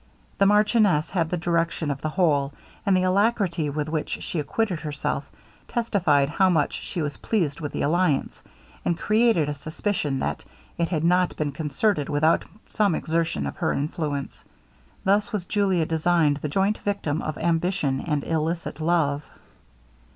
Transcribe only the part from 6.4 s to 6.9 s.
much